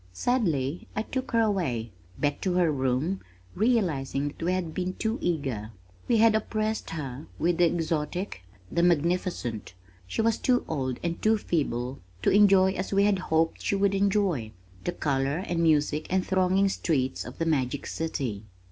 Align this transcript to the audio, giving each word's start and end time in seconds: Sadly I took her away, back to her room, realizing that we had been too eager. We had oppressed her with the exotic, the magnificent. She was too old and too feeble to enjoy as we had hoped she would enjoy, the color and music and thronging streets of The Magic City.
Sadly 0.13 0.87
I 0.95 1.03
took 1.03 1.29
her 1.29 1.41
away, 1.41 1.91
back 2.17 2.41
to 2.41 2.53
her 2.53 2.71
room, 2.71 3.19
realizing 3.53 4.29
that 4.29 4.41
we 4.41 4.51
had 4.51 4.73
been 4.73 4.95
too 4.95 5.19
eager. 5.21 5.73
We 6.07 6.17
had 6.17 6.33
oppressed 6.33 6.89
her 6.89 7.27
with 7.37 7.59
the 7.59 7.67
exotic, 7.67 8.41
the 8.71 8.81
magnificent. 8.81 9.75
She 10.07 10.23
was 10.23 10.39
too 10.39 10.65
old 10.67 10.99
and 11.03 11.21
too 11.21 11.37
feeble 11.37 11.99
to 12.23 12.31
enjoy 12.31 12.71
as 12.71 12.91
we 12.91 13.03
had 13.03 13.19
hoped 13.19 13.61
she 13.61 13.75
would 13.75 13.93
enjoy, 13.93 14.51
the 14.85 14.91
color 14.91 15.37
and 15.37 15.61
music 15.61 16.07
and 16.11 16.25
thronging 16.25 16.69
streets 16.69 17.23
of 17.23 17.37
The 17.37 17.45
Magic 17.45 17.85
City. 17.85 18.45